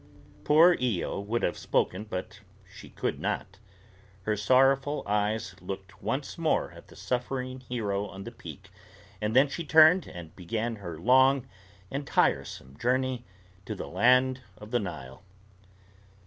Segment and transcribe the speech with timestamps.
[0.43, 3.59] Poor Io would have spoken, but she could not.
[4.23, 8.71] Her sorrowful eyes looked once more at the suffering hero on the peak,
[9.21, 11.47] and then she turned and began her long
[11.91, 13.25] and tiresome journey
[13.67, 15.21] to the land of the Nile.